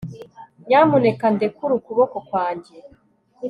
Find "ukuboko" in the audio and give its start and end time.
1.75-2.17